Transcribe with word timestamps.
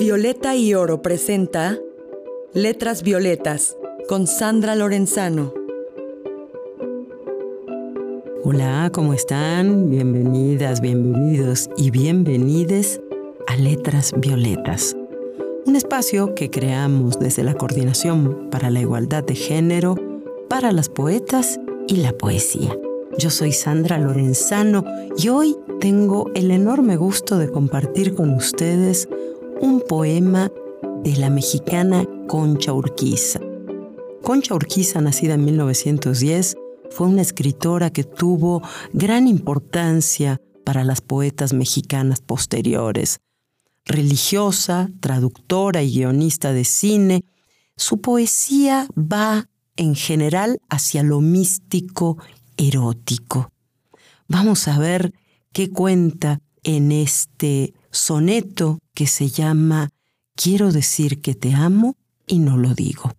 Violeta 0.00 0.56
y 0.56 0.72
Oro 0.72 1.02
presenta 1.02 1.78
Letras 2.54 3.02
Violetas 3.02 3.76
con 4.08 4.26
Sandra 4.26 4.74
Lorenzano. 4.74 5.52
Hola, 8.42 8.88
¿cómo 8.94 9.12
están? 9.12 9.90
Bienvenidas, 9.90 10.80
bienvenidos 10.80 11.68
y 11.76 11.90
bienvenides 11.90 12.98
a 13.46 13.56
Letras 13.56 14.14
Violetas, 14.16 14.96
un 15.66 15.76
espacio 15.76 16.34
que 16.34 16.48
creamos 16.48 17.18
desde 17.18 17.44
la 17.44 17.52
Coordinación 17.52 18.48
para 18.50 18.70
la 18.70 18.80
Igualdad 18.80 19.22
de 19.22 19.34
Género 19.34 19.96
para 20.48 20.72
las 20.72 20.88
poetas 20.88 21.60
y 21.88 21.96
la 21.96 22.14
poesía. 22.14 22.74
Yo 23.18 23.28
soy 23.28 23.52
Sandra 23.52 23.98
Lorenzano 23.98 24.82
y 25.18 25.28
hoy 25.28 25.58
tengo 25.78 26.30
el 26.34 26.52
enorme 26.52 26.96
gusto 26.96 27.36
de 27.36 27.50
compartir 27.50 28.14
con 28.14 28.32
ustedes 28.32 29.10
un 29.60 29.82
poema 29.86 30.50
de 31.04 31.16
la 31.16 31.28
mexicana 31.28 32.06
Concha 32.26 32.72
Urquiza. 32.72 33.40
Concha 34.22 34.54
Urquiza, 34.54 35.00
nacida 35.00 35.34
en 35.34 35.44
1910, 35.44 36.56
fue 36.90 37.06
una 37.06 37.22
escritora 37.22 37.90
que 37.90 38.04
tuvo 38.04 38.62
gran 38.92 39.26
importancia 39.28 40.40
para 40.64 40.82
las 40.84 41.00
poetas 41.00 41.52
mexicanas 41.52 42.20
posteriores. 42.20 43.20
Religiosa, 43.84 44.90
traductora 45.00 45.82
y 45.82 45.92
guionista 45.92 46.52
de 46.52 46.64
cine, 46.64 47.24
su 47.76 48.00
poesía 48.00 48.86
va 48.96 49.48
en 49.76 49.94
general 49.94 50.60
hacia 50.68 51.02
lo 51.02 51.20
místico, 51.20 52.18
erótico. 52.56 53.52
Vamos 54.28 54.68
a 54.68 54.78
ver 54.78 55.12
qué 55.52 55.70
cuenta 55.70 56.40
en 56.62 56.92
este 56.92 57.74
soneto 57.90 58.78
que 58.94 59.06
se 59.06 59.28
llama 59.28 59.90
Quiero 60.36 60.72
decir 60.72 61.20
que 61.20 61.34
te 61.34 61.54
amo 61.54 61.96
y 62.26 62.38
no 62.38 62.56
lo 62.56 62.74
digo. 62.74 63.12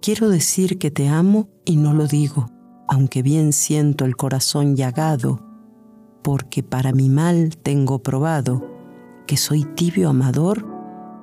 Quiero 0.00 0.28
decir 0.28 0.78
que 0.78 0.90
te 0.90 1.08
amo 1.08 1.48
y 1.64 1.76
no 1.76 1.92
lo 1.92 2.06
digo, 2.06 2.48
aunque 2.86 3.22
bien 3.22 3.52
siento 3.52 4.04
el 4.04 4.14
corazón 4.14 4.76
llagado, 4.76 5.40
porque 6.22 6.62
para 6.62 6.92
mi 6.92 7.08
mal 7.08 7.56
tengo 7.56 8.00
probado 8.02 8.64
que 9.26 9.36
soy 9.36 9.64
tibio 9.64 10.10
amador 10.10 10.64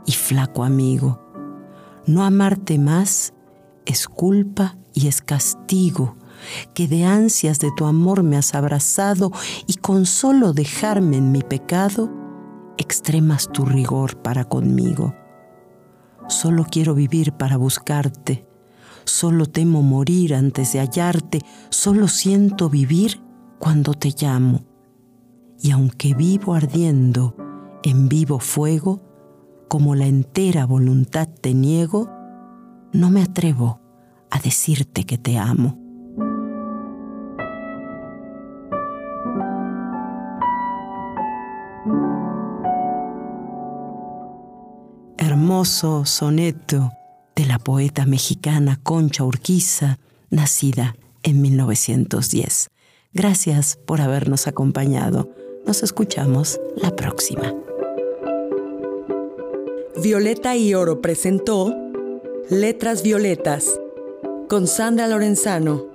y 0.06 0.12
flaco 0.12 0.66
amigo. 0.66 1.22
No 2.06 2.26
amarte 2.26 2.78
más 2.78 3.34
es 3.86 4.08
culpa 4.08 4.78
y 4.94 5.08
es 5.08 5.22
castigo, 5.22 6.16
que 6.74 6.88
de 6.88 7.06
ansias 7.06 7.60
de 7.60 7.72
tu 7.76 7.86
amor 7.86 8.24
me 8.24 8.38
has 8.38 8.54
abrazado 8.56 9.32
y 9.68 9.76
con 9.76 10.06
solo 10.06 10.54
dejarme 10.54 11.18
en 11.18 11.32
mi 11.32 11.42
pecado, 11.42 12.10
extremas 12.78 13.50
tu 13.52 13.66
rigor 13.66 14.18
para 14.18 14.46
conmigo. 14.46 15.16
Solo 16.28 16.66
quiero 16.70 16.96
vivir 16.96 17.34
para 17.34 17.58
buscarte, 17.58 18.46
solo 19.04 19.46
temo 19.46 19.82
morir 19.82 20.36
antes 20.36 20.74
de 20.74 20.80
hallarte, 20.80 21.42
solo 21.70 22.08
siento 22.08 22.70
vivir 22.70 23.22
cuando 23.60 23.94
te 23.94 24.14
llamo. 24.18 24.64
Y 25.62 25.72
aunque 25.72 26.14
vivo 26.14 26.54
ardiendo 26.54 27.36
en 27.84 28.10
vivo 28.10 28.40
fuego, 28.40 29.02
como 29.68 29.96
la 29.96 30.06
entera 30.06 30.66
voluntad 30.66 31.28
te 31.28 31.54
niego, 31.54 32.10
no 32.94 33.10
me 33.10 33.24
atrevo 33.24 33.82
a 34.30 34.40
decirte 34.40 35.06
que 35.06 35.18
te 35.18 35.38
amo. 35.38 35.78
Hermoso 45.18 46.06
soneto 46.06 46.92
de 47.36 47.46
la 47.46 47.58
poeta 47.60 48.06
mexicana 48.06 48.80
Concha 48.82 49.24
Urquiza, 49.24 49.98
nacida 50.30 50.96
en 51.24 51.42
1910. 51.42 52.70
Gracias 53.12 53.78
por 53.86 54.02
habernos 54.02 54.48
acompañado. 54.48 55.30
Nos 55.66 55.82
escuchamos 55.82 56.60
la 56.76 56.96
próxima. 56.96 57.54
Violeta 60.02 60.56
y 60.56 60.74
Oro 60.74 61.02
presentó 61.02 61.83
Letras 62.50 63.04
Violetas 63.04 63.80
con 64.50 64.68
Sandra 64.68 65.08
Lorenzano. 65.08 65.88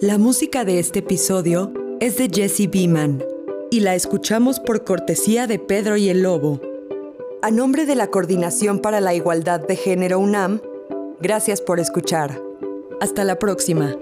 La 0.00 0.18
música 0.18 0.64
de 0.64 0.80
este 0.80 0.98
episodio 0.98 1.72
es 2.00 2.18
de 2.18 2.28
Jesse 2.28 2.68
Beeman 2.68 3.24
y 3.70 3.80
la 3.80 3.94
escuchamos 3.94 4.58
por 4.58 4.82
cortesía 4.82 5.46
de 5.46 5.60
Pedro 5.60 5.96
y 5.96 6.08
el 6.08 6.22
Lobo. 6.22 6.60
A 7.40 7.52
nombre 7.52 7.86
de 7.86 7.94
la 7.94 8.08
Coordinación 8.08 8.80
para 8.80 9.00
la 9.00 9.14
Igualdad 9.14 9.60
de 9.60 9.76
Género 9.76 10.18
UNAM, 10.18 10.60
gracias 11.20 11.60
por 11.60 11.78
escuchar. 11.78 12.42
Hasta 13.00 13.22
la 13.22 13.38
próxima. 13.38 13.96